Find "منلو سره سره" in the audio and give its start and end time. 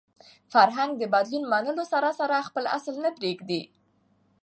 1.51-2.45